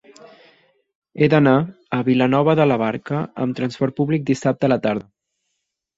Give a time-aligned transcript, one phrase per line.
[1.19, 1.53] He d'anar
[1.99, 5.11] a Vilanova de la Barca amb trasport públic dissabte a la tarda.